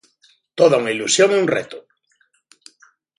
Toda 0.59 0.79
unha 0.81 0.93
ilusión 0.95 1.29
e 1.31 1.37
un 1.43 1.47
reto! 1.55 1.79